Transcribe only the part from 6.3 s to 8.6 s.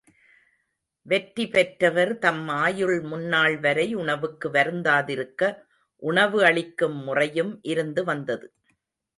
அளிக்கும் முறையும் இருந்து வந்தது.